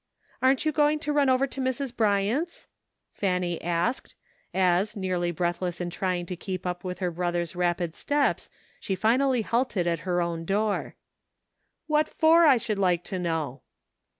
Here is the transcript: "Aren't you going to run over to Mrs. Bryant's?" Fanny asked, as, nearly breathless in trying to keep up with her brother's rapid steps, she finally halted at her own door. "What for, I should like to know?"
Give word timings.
"Aren't 0.41 0.65
you 0.65 0.71
going 0.71 0.97
to 1.01 1.13
run 1.13 1.29
over 1.29 1.45
to 1.45 1.61
Mrs. 1.61 1.95
Bryant's?" 1.95 2.67
Fanny 3.13 3.61
asked, 3.61 4.15
as, 4.51 4.95
nearly 4.95 5.29
breathless 5.29 5.79
in 5.79 5.91
trying 5.91 6.25
to 6.25 6.35
keep 6.35 6.65
up 6.65 6.83
with 6.83 6.97
her 6.97 7.11
brother's 7.11 7.55
rapid 7.55 7.93
steps, 7.95 8.49
she 8.79 8.95
finally 8.95 9.43
halted 9.43 9.85
at 9.85 9.99
her 9.99 10.19
own 10.19 10.43
door. 10.43 10.95
"What 11.85 12.09
for, 12.09 12.47
I 12.47 12.57
should 12.57 12.79
like 12.79 13.03
to 13.03 13.19
know?" 13.19 13.61